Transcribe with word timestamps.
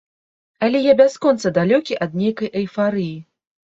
Але 0.67 0.79
я 0.91 0.95
бясконца 1.01 1.47
далёкі 1.59 1.99
ад 2.07 2.17
нейкай 2.25 2.49
эйфарыі. 2.63 3.15